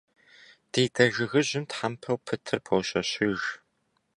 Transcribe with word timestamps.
Ди 0.71 0.83
дэ 0.93 1.05
жыгыжьым 1.13 1.65
тхьэмпэу 1.69 2.17
пытыр 2.25 2.59
пощэщыж. 2.65 3.39